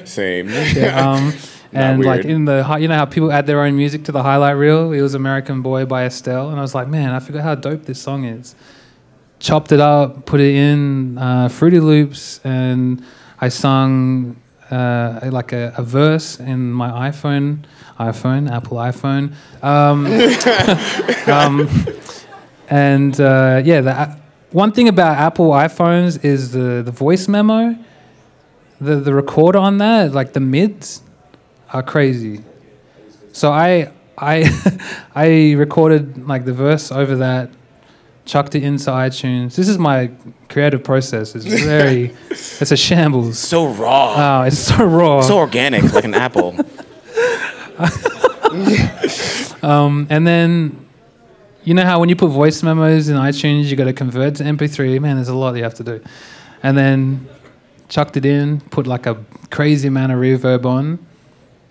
[0.06, 0.48] Same.
[0.74, 1.34] yeah, um, Not
[1.74, 4.22] and like in the hi- you know how people add their own music to the
[4.22, 4.92] highlight reel.
[4.92, 7.84] It was American Boy by Estelle, and I was like, man, I forgot how dope
[7.84, 8.54] this song is.
[9.42, 13.04] Chopped it up, put it in uh, Fruity Loops, and
[13.40, 14.36] I sung
[14.70, 17.64] uh, like a, a verse in my iPhone,
[17.98, 19.34] iPhone, Apple iPhone.
[19.60, 20.06] Um,
[21.26, 21.68] um,
[22.68, 24.16] and uh, yeah, the,
[24.52, 27.76] one thing about Apple iPhones is the, the voice memo.
[28.80, 31.02] The, the recorder on that, like the mids,
[31.72, 32.44] are crazy.
[33.32, 34.48] So I I
[35.16, 37.50] I recorded like the verse over that
[38.24, 39.56] chucked it into iTunes.
[39.56, 40.10] This is my
[40.48, 41.34] creative process.
[41.34, 43.38] It's very, it's a shambles.
[43.38, 44.40] So raw.
[44.40, 45.20] Oh, it's so raw.
[45.20, 46.56] so organic, like an apple.
[49.62, 50.88] Um, and then,
[51.64, 54.44] you know how when you put voice memos in iTunes, you got to convert to
[54.44, 55.00] MP3.
[55.00, 56.02] Man, there's a lot you have to do.
[56.62, 57.28] And then
[57.88, 60.98] chucked it in, put like a crazy amount of reverb on,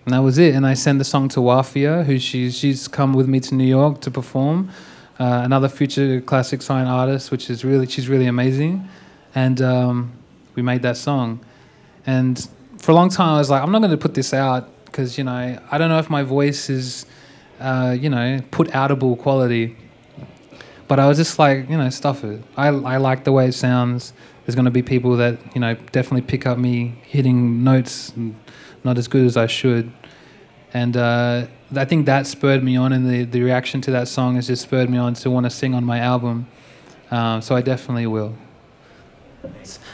[0.04, 0.54] and that was it.
[0.54, 3.66] And I sent the song to Wafia, who she's she's come with me to New
[3.66, 4.70] York to perform.
[5.22, 8.88] Uh, another future classic sign artist, which is really she's really amazing,
[9.36, 10.10] and um,
[10.56, 11.38] we made that song.
[12.04, 12.36] And
[12.78, 15.16] for a long time, I was like, I'm not going to put this out because
[15.18, 17.06] you know I don't know if my voice is,
[17.60, 19.76] uh, you know, put outable quality.
[20.88, 22.42] But I was just like, you know, stuff it.
[22.56, 24.12] I I like the way it sounds.
[24.44, 28.12] There's going to be people that you know definitely pick up me hitting notes
[28.82, 29.92] not as good as I should.
[30.74, 34.36] And uh, I think that spurred me on, and the, the reaction to that song
[34.36, 36.46] has just spurred me on to want to sing on my album.
[37.10, 38.34] Um, so I definitely will.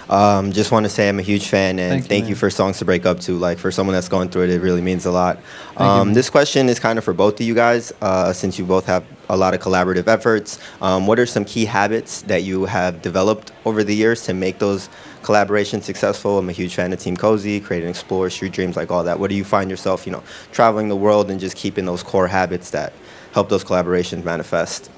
[0.08, 2.48] Um, just want to say I'm a huge fan and Thank you, thank you, for
[2.48, 3.36] songs to break up to.
[3.36, 5.38] Like for someone that's going through it, it really means a lot.
[5.76, 8.86] Um, this question is kind of for both of you guys, uh, since you both
[8.86, 10.58] have a lot of collaborative efforts.
[10.80, 14.58] Um, what are some key habits that you have developed over the years to make
[14.58, 14.88] those
[15.22, 16.38] collaborations successful?
[16.38, 19.18] I'm a huge fan of Team Cozy, Create and Explore, Street Dreams, like all that.
[19.18, 22.28] What do you find yourself, you know, traveling the world and just keeping those core
[22.28, 22.92] habits that
[23.32, 24.90] help those collaborations manifest?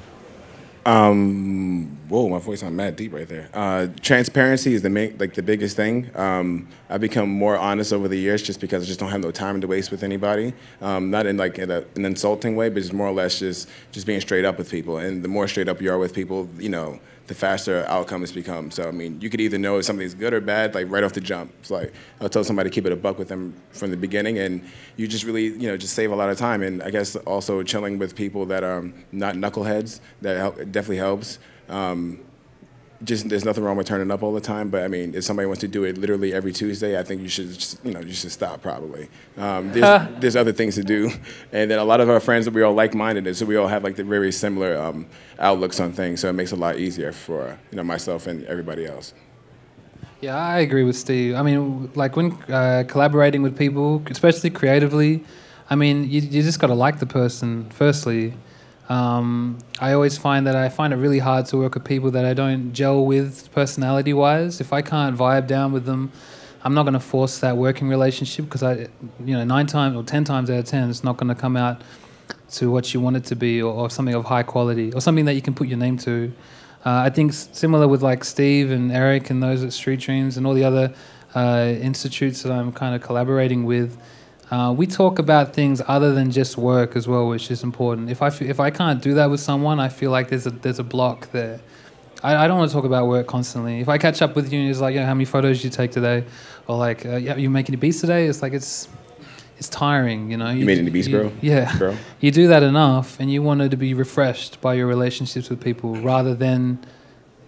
[0.86, 3.50] Um, whoa, my voice on mad deep right there.
[3.52, 6.10] Uh, transparency is the main, like the biggest thing.
[6.14, 9.30] Um, I've become more honest over the years just because I just don't have no
[9.30, 10.54] time to waste with anybody.
[10.80, 13.68] Um, not in like in a, an insulting way, but just more or less just
[13.92, 14.96] just being straight up with people.
[14.96, 16.98] And the more straight up you are with people, you know,
[17.30, 18.72] the faster outcomes become.
[18.72, 21.12] So I mean, you could either know if something's good or bad, like right off
[21.12, 21.52] the jump.
[21.60, 24.38] It's like I'll tell somebody to keep it a buck with them from the beginning,
[24.38, 26.60] and you just really, you know, just save a lot of time.
[26.60, 31.38] And I guess also chilling with people that are not knuckleheads that help, definitely helps.
[31.68, 32.18] Um,
[33.02, 35.46] just there's nothing wrong with turning up all the time, but I mean, if somebody
[35.46, 38.12] wants to do it literally every Tuesday, I think you should, just, you know, you
[38.12, 39.08] should stop probably.
[39.38, 41.10] Um, there's, there's other things to do,
[41.52, 43.68] and then a lot of our friends that we all like-minded, and so we all
[43.68, 45.06] have like the very similar um,
[45.38, 48.44] outlooks on things, so it makes it a lot easier for you know myself and
[48.44, 49.14] everybody else.
[50.20, 51.34] Yeah, I agree with Steve.
[51.34, 55.24] I mean, like when uh, collaborating with people, especially creatively,
[55.70, 58.34] I mean, you, you just got to like the person, firstly.
[58.90, 62.24] Um, I always find that I find it really hard to work with people that
[62.24, 64.60] I don't gel with personality wise.
[64.60, 66.10] If I can't vibe down with them,
[66.64, 68.88] I'm not going to force that working relationship because I,
[69.24, 71.56] you know, nine times or ten times out of ten, it's not going to come
[71.56, 71.82] out
[72.50, 75.24] to what you want it to be or, or something of high quality or something
[75.24, 76.32] that you can put your name to.
[76.84, 80.44] Uh, I think similar with like Steve and Eric and those at Street Dreams and
[80.48, 80.92] all the other
[81.36, 83.96] uh, institutes that I'm kind of collaborating with.
[84.50, 88.10] Uh, we talk about things other than just work as well, which is important.
[88.10, 90.50] If I f- if I can't do that with someone, I feel like there's a
[90.50, 91.60] there's a block there.
[92.22, 93.80] I, I don't want to talk about work constantly.
[93.80, 95.70] If I catch up with you and it's like, yeah, how many photos did you
[95.70, 96.24] take today,
[96.66, 98.26] or like, uh, yeah, you making any beats today?
[98.26, 98.88] It's like it's
[99.56, 100.50] it's tiring, you know.
[100.50, 101.30] You made any beats, bro?
[101.40, 101.96] Yeah, Bro.
[102.18, 105.94] you do that enough, and you want to be refreshed by your relationships with people
[105.96, 106.84] rather than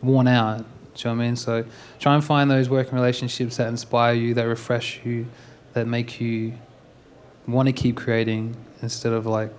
[0.03, 0.59] worn out.
[0.59, 0.65] Do
[1.09, 1.37] you know what I mean?
[1.37, 1.65] So
[1.99, 5.27] try and find those working relationships that inspire you, that refresh you,
[5.73, 6.53] that make you
[7.47, 9.51] want to keep creating instead of like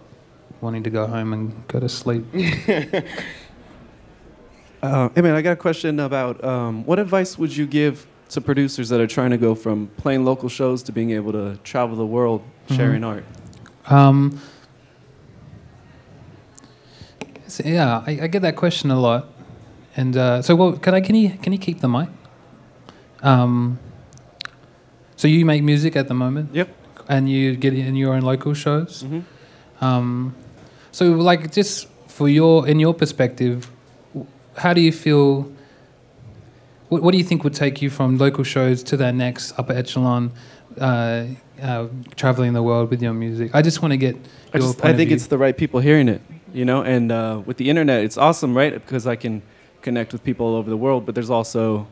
[0.61, 2.25] wanting to go home and go to sleep.
[4.83, 8.41] Uh, hey man, I got a question about um, what advice would you give to
[8.41, 11.95] producers that are trying to go from playing local shows to being able to travel
[11.95, 13.23] the world sharing art?
[13.89, 14.41] Um,
[17.47, 19.29] so, yeah, I, I get that question a lot,
[19.95, 22.09] and uh, so well, can I can you can you keep the mic?
[23.21, 23.79] Um,
[25.15, 26.75] so you make music at the moment, Yep.
[27.07, 29.03] And you get in your own local shows.
[29.03, 29.23] Mhm.
[29.81, 30.35] Um,
[30.91, 33.69] so like just for your in your perspective,
[34.57, 35.51] how do you feel?
[36.89, 39.73] What, what do you think would take you from local shows to that next upper
[39.73, 40.31] echelon,
[40.79, 41.25] uh,
[41.61, 43.51] uh, traveling the world with your music?
[43.53, 44.15] I just want to get.
[44.53, 46.21] I, just, I think it's the right people hearing it,
[46.53, 46.83] you know.
[46.83, 48.73] And uh, with the internet, it's awesome, right?
[48.73, 49.41] Because I can
[49.81, 51.05] connect with people all over the world.
[51.05, 51.87] But there's also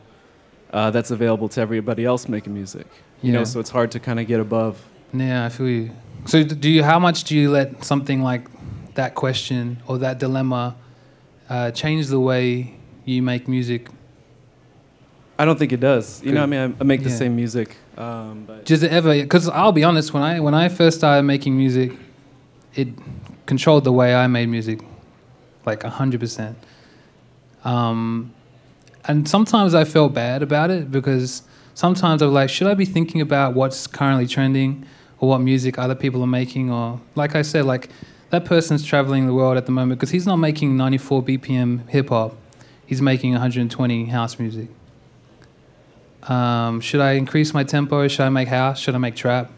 [0.72, 2.86] uh, that's available to everybody else making music,
[3.22, 3.38] you Yeah.
[3.40, 3.44] know.
[3.44, 4.76] So it's hard to kind of get above.
[5.12, 5.90] Yeah, I feel you.
[6.26, 6.82] So do you?
[6.82, 8.46] How much do you let something like
[8.94, 10.76] that question or that dilemma
[11.48, 13.88] uh, change the way you make music?
[15.38, 16.22] I don't think it does.
[16.22, 17.16] You know, I mean, I, make the Yeah.
[17.16, 19.12] same music, um, but Does it ever?
[19.14, 21.92] Because I'll be honest, when I when I first started making music,
[22.74, 22.88] it
[23.46, 24.80] controlled the way I made music,
[25.66, 26.56] like hundred percent.
[27.64, 28.32] Um,
[29.04, 31.42] and sometimes I felt bad about it because
[31.74, 34.86] sometimes I'm like, should I be thinking about what's currently trending
[35.22, 36.68] or what music other people are making?
[36.68, 37.88] Or like I said, like
[38.30, 42.08] that person's traveling the world at the moment because he's not making 94 BPM hip
[42.08, 42.36] hop.
[42.84, 44.68] he's making 120 house music.
[46.24, 48.08] Um, should I increase my tempo?
[48.08, 48.80] Should I make house?
[48.80, 49.52] Should I make trap?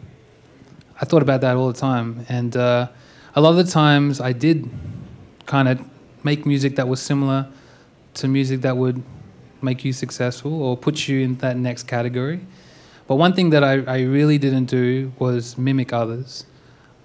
[1.01, 2.87] I thought about that all the time, and uh,
[3.35, 4.69] a lot of the times I did
[5.47, 5.83] kind of
[6.23, 7.47] make music that was similar
[8.15, 9.03] to music that would
[9.61, 12.41] make you successful or put you in that next category.
[13.07, 16.45] But one thing that I, I really didn't do was mimic others.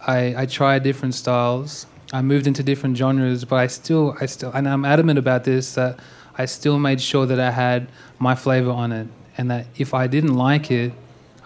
[0.06, 1.86] I, I tried different styles.
[2.12, 5.74] I moved into different genres, but I still, I still, and I'm adamant about this
[5.74, 6.00] that
[6.38, 10.06] I still made sure that I had my flavor on it, and that if I
[10.06, 10.92] didn't like it,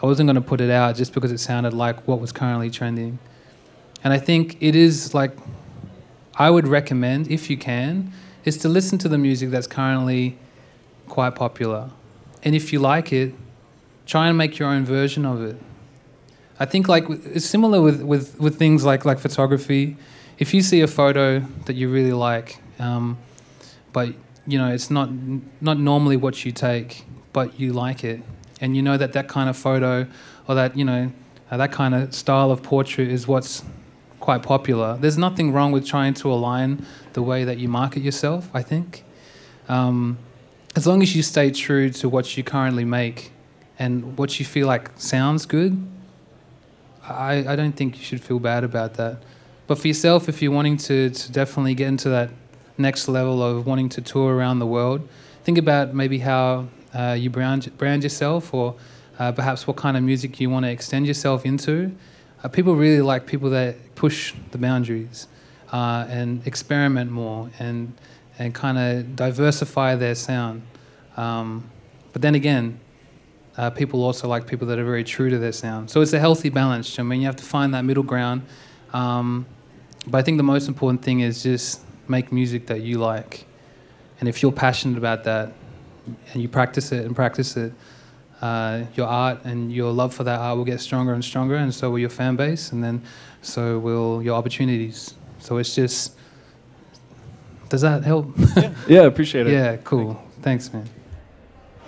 [0.02, 2.70] I wasn't going to put it out just because it sounded like what was currently
[2.70, 3.18] trending.
[4.04, 5.36] And I think it is like,
[6.36, 8.12] I would recommend, if you can,
[8.44, 10.38] is to listen to the music that's currently
[11.08, 11.90] quite popular.
[12.42, 13.34] And if you like it,
[14.06, 15.56] try and make your own version of it.
[16.58, 19.96] I think like it's similar with, with, with things like like photography.
[20.38, 23.18] If you see a photo that you really like, um,
[23.92, 24.10] but
[24.46, 25.10] you know it's not
[25.60, 28.22] not normally what you take, but you like it,
[28.60, 30.06] and you know that that kind of photo
[30.48, 31.12] or that you know
[31.50, 33.64] uh, that kind of style of portrait is what's
[34.20, 34.96] quite popular.
[34.96, 38.48] There's nothing wrong with trying to align the way that you market yourself.
[38.54, 39.04] I think,
[39.68, 40.18] um,
[40.76, 43.32] as long as you stay true to what you currently make
[43.78, 45.86] and what you feel like sounds good,
[47.08, 49.18] I, I don't think you should feel bad about that.
[49.66, 52.30] But for yourself, if you're wanting to, to definitely get into that
[52.76, 55.08] next level of wanting to tour around the world,
[55.42, 58.76] think about maybe how uh, you brand, brand yourself or
[59.18, 61.94] uh, perhaps what kind of music you want to extend yourself into.
[62.42, 65.28] Uh, people really like people that push the boundaries
[65.72, 67.94] uh, and experiment more and,
[68.38, 70.62] and kind of diversify their sound.
[71.16, 71.70] Um,
[72.12, 72.80] but then again,
[73.56, 75.90] uh, people also like people that are very true to their sound.
[75.90, 76.98] So it's a healthy balance.
[76.98, 78.42] I mean, you have to find that middle ground.
[78.92, 79.46] Um,
[80.06, 83.46] but I think the most important thing is just make music that you like.
[84.20, 85.52] And if you're passionate about that
[86.32, 87.72] and you practice it and practice it,
[88.40, 91.74] uh, your art and your love for that art will get stronger and stronger, and
[91.74, 93.02] so will your fan base, and then
[93.40, 95.14] so will your opportunities.
[95.38, 96.14] So it's just.
[97.70, 98.34] Does that help?
[98.56, 99.52] Yeah, yeah appreciate it.
[99.52, 100.22] yeah, cool.
[100.42, 100.88] Thanks, man.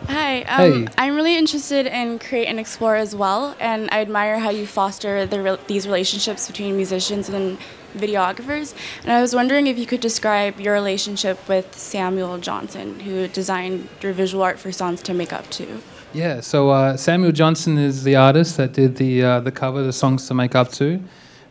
[0.08, 0.92] Hi, um, Hey.
[0.98, 5.26] I'm really interested in create and explore as well, and I admire how you foster
[5.26, 7.58] the re- these relationships between musicians and
[7.96, 8.74] videographers.
[9.02, 13.88] And I was wondering if you could describe your relationship with Samuel Johnson, who designed
[14.02, 15.80] your visual art for songs to make up to.
[16.12, 19.92] Yeah, so uh, Samuel Johnson is the artist that did the uh, the cover, the
[19.92, 21.02] songs to make up to,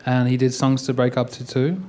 [0.05, 1.81] and he did songs to break up to too,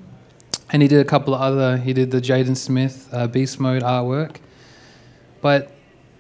[0.71, 1.77] and he did a couple of other.
[1.77, 4.37] He did the Jaden Smith uh, Beast Mode artwork,
[5.43, 5.71] but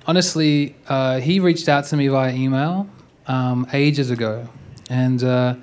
[0.06, 2.88] honestly, uh, he reached out to me via email
[3.26, 4.48] um, ages ago,
[4.88, 5.54] and uh,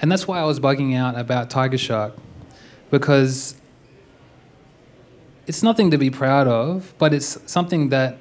[0.00, 2.14] and that's why I was bugging out about Tiger Shark,
[2.90, 3.56] because
[5.46, 8.18] it's nothing to be proud of, but it's something that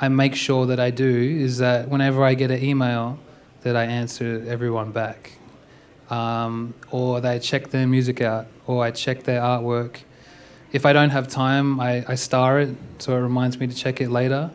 [0.00, 3.18] I make sure that I do is that whenever I get an email,
[3.62, 5.32] that I answer everyone back,
[6.08, 9.98] um, or they check their music out, or I check their artwork.
[10.72, 14.00] If I don't have time, I, I star it so it reminds me to check
[14.00, 14.50] it later.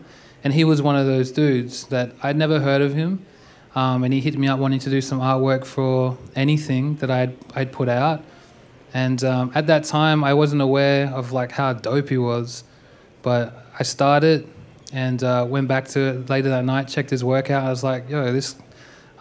[0.46, 3.26] And he was one of those dudes that I'd never heard of him,
[3.74, 7.36] um, and he hit me up wanting to do some artwork for anything that I'd
[7.56, 8.24] I'd put out.
[8.94, 12.64] And um, at that time, I wasn't aware of like how dope he was,
[13.24, 14.48] but I started
[14.94, 17.64] and uh, went back to it later that night, checked his work out.
[17.64, 18.56] I was like, yo, this,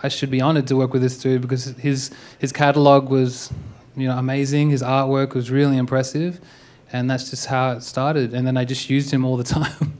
[0.02, 3.50] I should be honored to work with this dude because his his catalog was,
[3.96, 4.68] you know, amazing.
[4.68, 6.38] His artwork was really impressive,
[6.92, 8.34] and that's just how it started.
[8.34, 9.98] And then I just used him all the time.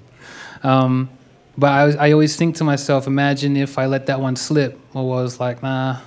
[0.64, 1.09] Um,
[1.57, 4.79] but I, was- I always think to myself, imagine if I let that one slip,
[4.94, 5.98] or was like, nah,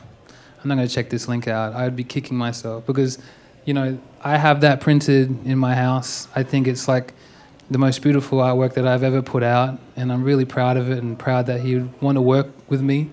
[0.61, 1.73] I'm not going to check this link out.
[1.73, 3.17] I'd be kicking myself because,
[3.65, 6.27] you know, I have that printed in my house.
[6.35, 7.13] I think it's like
[7.69, 10.97] the most beautiful artwork that I've ever put out, and I'm really proud of it
[11.03, 13.09] and proud that he would want to work with me.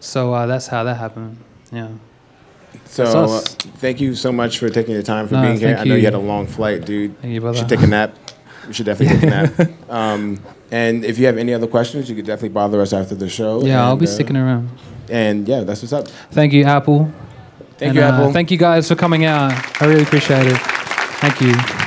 [0.00, 1.38] So uh, that's how that happened.
[1.72, 1.88] Yeah.
[2.86, 3.40] So It's uh,
[3.78, 5.68] thank you so much for taking the time for No, being here.
[5.68, 6.04] thank I know you you.
[6.06, 7.18] had a long flight, dude.
[7.20, 8.14] Thank you, You should take a nap.
[8.66, 9.70] You should definitely take a nap.
[9.90, 13.28] Um, and if you have any other questions, you could definitely bother us after the
[13.28, 13.64] show.
[13.64, 14.70] Yeah, I'll be uh, sticking around.
[15.08, 16.08] And yeah, that's what's up.
[16.32, 17.12] Thank you, Apple.
[17.78, 18.32] Thank And, you, uh, Apple.
[18.32, 19.52] thank you guys for coming out.
[19.80, 20.56] I really appreciate it.
[20.58, 21.83] Thank you.